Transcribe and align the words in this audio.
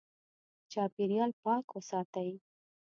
چاپېریال 0.71 1.31
پاک 1.41 1.65
وساتئ. 1.75 2.31